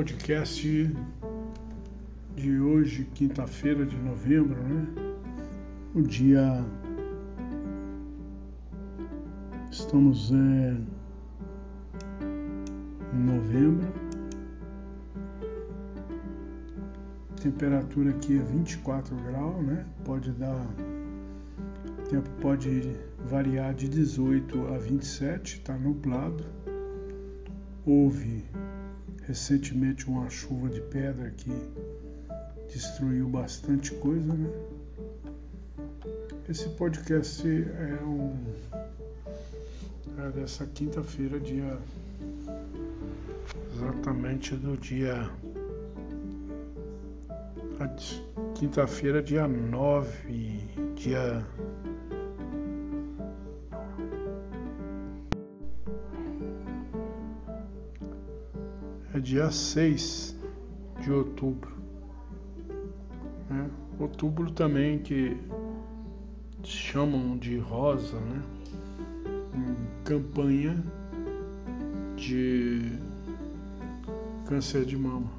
[0.00, 0.90] podcast
[2.34, 4.86] de hoje, quinta-feira de novembro, né?
[5.94, 6.64] O dia.
[9.70, 10.74] Estamos é,
[13.12, 13.92] em novembro.
[17.42, 19.84] Temperatura aqui é 24 graus, né?
[20.02, 20.66] Pode dar.
[21.98, 22.96] O tempo pode
[23.26, 26.42] variar de 18 a 27, está nublado.
[27.84, 28.46] Houve
[29.30, 31.52] recentemente uma chuva de pedra que
[32.66, 34.50] destruiu bastante coisa, né?
[36.48, 38.36] Esse podcast é um
[40.18, 41.78] é dessa quinta-feira, dia
[43.72, 45.30] exatamente do dia
[48.56, 50.58] quinta-feira, dia 9,
[50.96, 51.46] dia
[59.20, 60.34] é dia 6
[61.02, 61.70] de outubro.
[63.50, 63.70] Né?
[63.98, 65.36] Outubro também que
[66.64, 68.42] chamam de rosa, né?
[70.04, 70.82] Campanha
[72.16, 72.98] de
[74.46, 75.30] câncer de mama.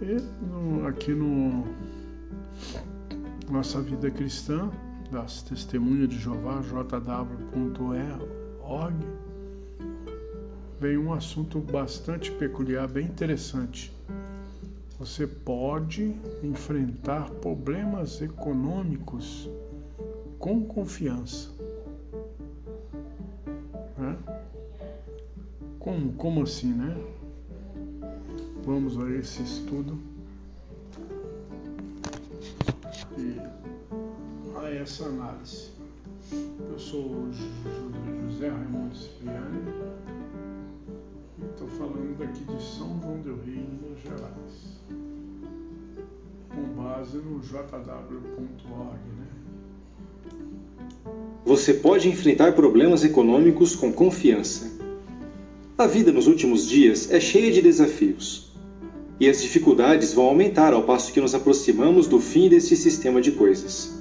[0.00, 1.64] E no, aqui no
[3.50, 4.70] Nossa Vida Cristã,
[5.10, 7.36] das Testemunhas de Jeová, jw.org,
[10.80, 13.92] vem um assunto bastante peculiar, bem interessante.
[14.98, 19.48] Você pode enfrentar problemas econômicos
[20.38, 21.50] com confiança.
[23.96, 24.16] Né?
[25.78, 26.96] Como, como assim, né?
[28.64, 29.98] Vamos a esse estudo
[33.16, 33.40] e
[34.58, 35.70] a essa análise.
[36.32, 37.30] Eu sou
[38.28, 39.86] José Raimundo Cipriani
[41.56, 44.76] Estou falando daqui de São João del Rei, Minas Gerais,
[46.50, 49.26] com base no jw.org, né?
[51.46, 54.70] Você pode enfrentar problemas econômicos com confiança.
[55.78, 58.54] A vida nos últimos dias é cheia de desafios.
[59.18, 63.32] E as dificuldades vão aumentar ao passo que nos aproximamos do fim desse sistema de
[63.32, 63.98] coisas.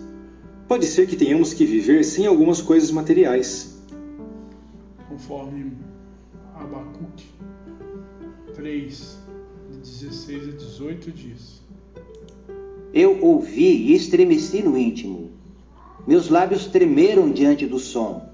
[0.67, 3.81] Pode ser que tenhamos que viver sem algumas coisas materiais.
[5.07, 5.71] Conforme
[6.65, 7.27] Abacuque
[8.55, 9.17] 3,
[9.71, 11.61] de 16 a 18 diz:
[12.91, 15.29] Eu ouvi e estremeci no íntimo.
[16.07, 18.27] Meus lábios tremeram diante do som.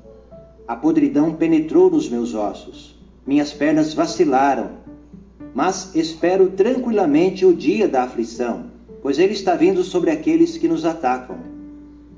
[0.66, 2.97] A podridão penetrou nos meus ossos.
[3.28, 4.78] Minhas pernas vacilaram.
[5.53, 8.68] Mas espero tranquilamente o dia da aflição,
[9.02, 11.38] pois ele está vindo sobre aqueles que nos atacam.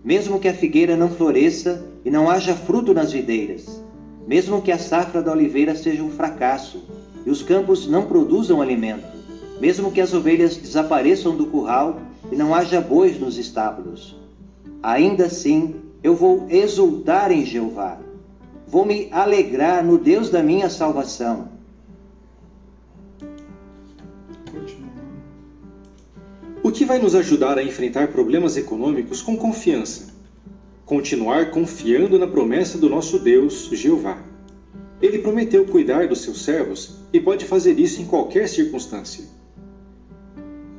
[0.04, 3.83] Mesmo que a figueira não floresça e não haja fruto nas videiras,
[4.28, 6.84] mesmo que a safra da oliveira seja um fracasso
[7.26, 9.06] e os campos não produzam alimento,
[9.60, 12.00] mesmo que as ovelhas desapareçam do curral
[12.32, 14.16] e não haja bois nos estábulos.
[14.82, 17.98] Ainda assim, eu vou exultar em Jeová.
[18.68, 21.50] Vou me alegrar no Deus da minha salvação.
[26.62, 30.13] O que vai nos ajudar a enfrentar problemas econômicos com confiança?
[30.86, 34.22] Continuar confiando na promessa do nosso Deus, Jeová.
[35.02, 39.24] Ele prometeu cuidar dos seus servos e pode fazer isso em qualquer circunstância.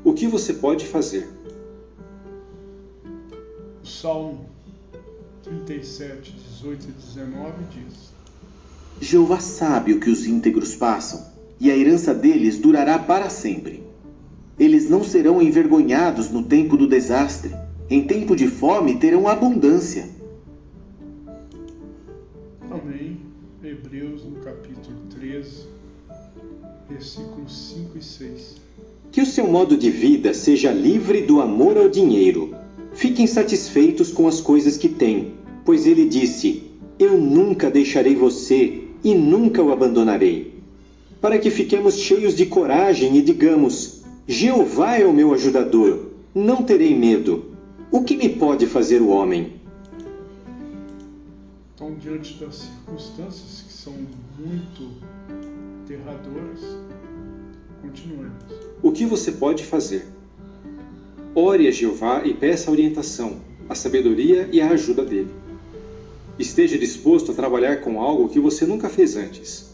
[0.05, 1.27] O que você pode fazer?
[3.83, 4.47] O Salmo
[5.43, 8.13] 37, 18 e 19 diz:
[9.01, 11.25] Jeová sabe o que os íntegros passam,
[11.59, 13.83] e a herança deles durará para sempre.
[14.59, 17.55] Eles não serão envergonhados no tempo do desastre,
[17.91, 20.09] em tempo de fome terão abundância.
[22.69, 23.19] Também
[23.63, 25.67] Hebreus no capítulo 13,
[26.89, 28.57] versículos 5 e 6.
[29.13, 32.55] Que o seu modo de vida seja livre do amor ao dinheiro.
[32.95, 35.35] Fiquem satisfeitos com as coisas que têm,
[35.65, 36.65] pois ele disse:
[36.99, 40.55] Eu nunca deixarei você e nunca o abandonarei.
[41.21, 46.95] Para que fiquemos cheios de coragem e digamos: Jeová é o meu ajudador, não terei
[46.95, 47.54] medo.
[47.91, 49.61] O que me pode fazer o homem?
[51.75, 53.93] Então, diante das circunstâncias que são
[54.39, 54.91] muito
[55.83, 56.61] aterradoras,
[57.83, 58.33] continuemos.
[58.83, 60.07] O que você pode fazer?
[61.35, 65.31] Ore a Jeová e peça a orientação, a sabedoria e a ajuda dele.
[66.39, 69.73] Esteja disposto a trabalhar com algo que você nunca fez antes.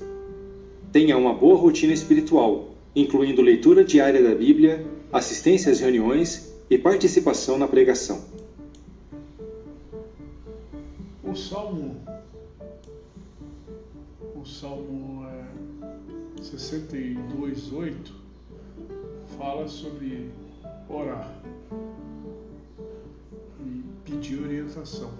[0.92, 7.58] Tenha uma boa rotina espiritual, incluindo leitura diária da Bíblia, assistência às reuniões e participação
[7.58, 8.22] na pregação.
[11.24, 11.96] O Salmo,
[14.36, 18.12] o Salmo é, 62,8
[19.36, 20.30] fala sobre
[20.88, 21.34] orar
[23.60, 25.10] e pedir orientação.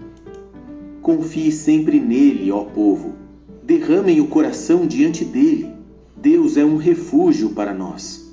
[1.01, 3.15] Confie sempre nele, ó povo.
[3.61, 5.73] Derramem o coração diante dele.
[6.15, 8.30] Deus é um refúgio para nós.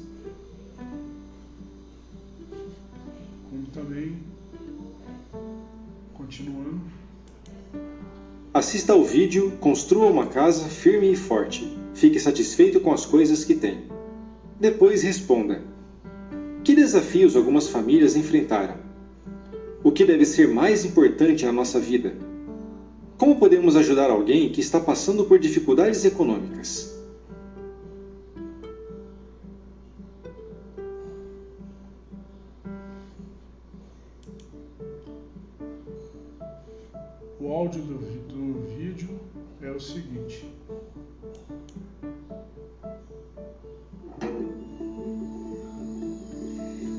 [8.68, 11.74] Assista ao vídeo Construa uma casa firme e forte.
[11.94, 13.84] Fique satisfeito com as coisas que tem.
[14.60, 15.62] Depois responda:
[16.62, 18.74] Que desafios algumas famílias enfrentaram?
[19.82, 22.14] O que deve ser mais importante na nossa vida?
[23.16, 26.97] Como podemos ajudar alguém que está passando por dificuldades econômicas?
[37.40, 39.10] O áudio do, do vídeo
[39.62, 40.44] é o seguinte.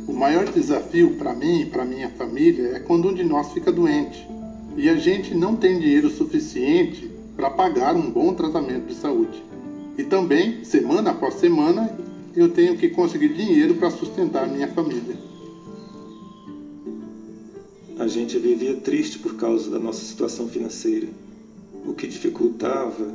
[0.07, 3.71] O maior desafio para mim e para minha família é quando um de nós fica
[3.71, 4.27] doente
[4.77, 9.44] e a gente não tem dinheiro suficiente para pagar um bom tratamento de saúde.
[9.97, 11.97] E também, semana após semana,
[12.36, 15.29] eu tenho que conseguir dinheiro para sustentar minha família.
[18.10, 21.06] A gente vivia triste por causa da nossa situação financeira.
[21.86, 23.08] O que dificultava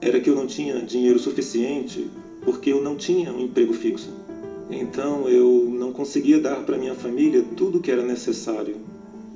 [0.00, 2.08] era que eu não tinha dinheiro suficiente
[2.44, 4.10] porque eu não tinha um emprego fixo.
[4.70, 8.76] Então eu não conseguia dar para minha família tudo o que era necessário.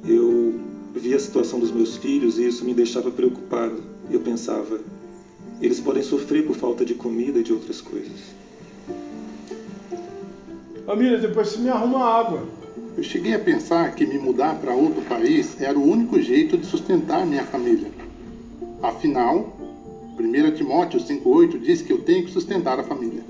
[0.06, 0.54] Eu
[0.94, 3.82] via a situação dos meus filhos e isso me deixava preocupado.
[4.08, 4.78] Eu pensava,
[5.60, 8.32] eles podem sofrer por falta de comida e de outras coisas.
[10.86, 12.58] Família, depois você me arruma água.
[12.98, 16.66] Eu cheguei a pensar que me mudar para outro país era o único jeito de
[16.66, 17.92] sustentar minha família.
[18.82, 19.56] Afinal,
[20.18, 23.22] 1 Timóteo 5,8 diz que eu tenho que sustentar a família.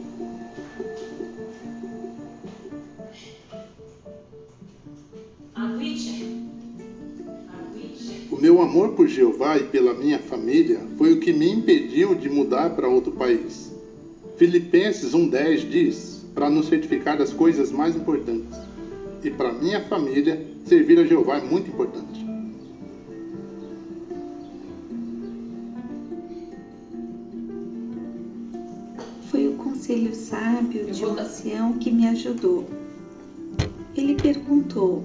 [8.32, 12.30] O meu amor por Jeová e pela minha família foi o que me impediu de
[12.30, 13.70] mudar para outro país.
[14.38, 18.67] Filipenses 1,10 diz para nos certificar das coisas mais importantes.
[19.22, 22.24] E para minha família, servir a Jeová é muito importante.
[29.30, 32.64] Foi o conselho sábio de um ancião que me ajudou.
[33.96, 35.04] Ele perguntou: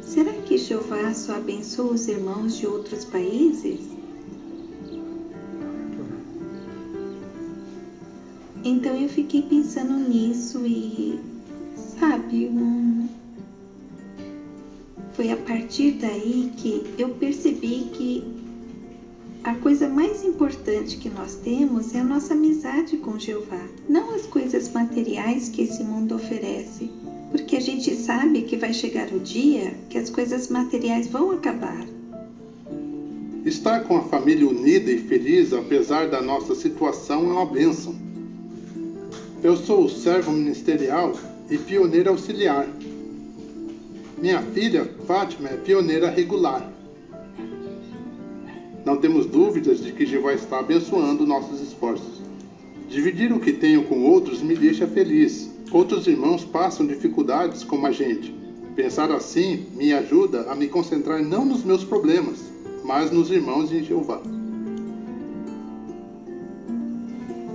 [0.00, 3.80] Será que Jeová só abençoa os irmãos de outros países?
[8.62, 11.18] Então eu fiquei pensando nisso e,
[11.98, 13.19] sabe, um...
[15.20, 18.24] foi a partir daí que eu percebi que
[19.44, 24.22] a coisa mais importante que nós temos é a nossa amizade com Jeová, não as
[24.22, 26.90] coisas materiais que esse mundo oferece,
[27.30, 31.84] porque a gente sabe que vai chegar o dia que as coisas materiais vão acabar.
[33.44, 37.94] Estar com a família unida e feliz, apesar da nossa situação, é uma bênção.
[39.42, 41.12] Eu sou servo ministerial
[41.50, 42.66] e pioneira auxiliar.
[44.20, 46.70] Minha filha, Fátima, é pioneira regular.
[48.84, 52.20] Não temos dúvidas de que Jeová está abençoando nossos esforços.
[52.86, 55.50] Dividir o que tenho com outros me deixa feliz.
[55.72, 58.34] Outros irmãos passam dificuldades como a gente.
[58.76, 62.44] Pensar assim me ajuda a me concentrar não nos meus problemas,
[62.84, 64.20] mas nos irmãos em Jeová.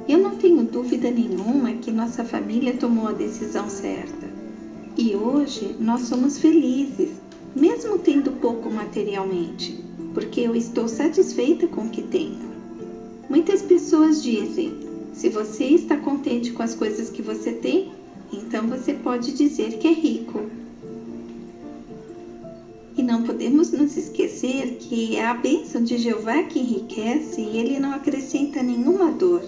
[0.09, 4.34] Eu não tenho dúvida nenhuma que nossa família tomou a decisão certa.
[5.05, 7.11] E hoje nós somos felizes,
[7.55, 9.79] mesmo tendo pouco materialmente,
[10.15, 12.39] porque eu estou satisfeita com o que tenho.
[13.29, 14.73] Muitas pessoas dizem:
[15.13, 17.91] se você está contente com as coisas que você tem,
[18.33, 20.41] então você pode dizer que é rico.
[22.97, 27.79] E não podemos nos esquecer que é a bênção de Jeová que enriquece e ele
[27.79, 29.43] não acrescenta nenhuma dor.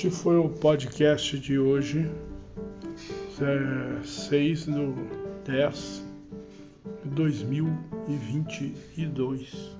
[0.00, 2.10] Este foi o podcast de hoje,
[3.38, 4.94] é, 6 do
[5.44, 6.02] 10
[7.04, 9.76] de 2022.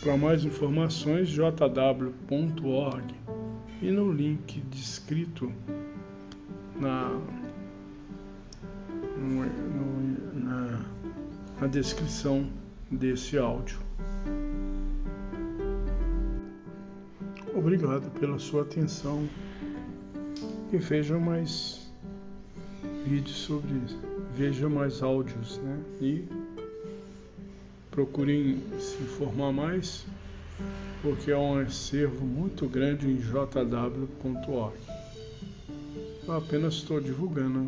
[0.00, 3.12] Para mais informações, jw.org
[3.82, 5.52] e no link descrito
[6.76, 7.20] na,
[10.32, 10.84] na,
[11.60, 12.48] na descrição
[12.88, 13.87] desse áudio.
[17.68, 19.28] Obrigado pela sua atenção
[20.72, 21.86] e vejam mais
[23.04, 24.00] vídeos sobre isso.
[24.34, 25.78] Vejam mais áudios, né?
[26.00, 26.24] E
[27.90, 30.06] procurem se informar mais,
[31.02, 34.78] porque é um acervo muito grande em jw.org.
[36.26, 37.58] Eu apenas estou divulgando